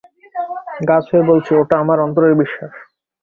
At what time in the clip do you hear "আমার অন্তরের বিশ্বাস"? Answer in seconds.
1.83-2.73